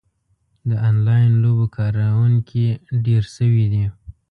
د 0.69 0.71
انلاین 0.89 1.31
لوبو 1.43 1.65
کاروونکي 1.77 2.65
ډېر 3.05 3.23
شوي 3.35 3.65
دي. 3.73 3.85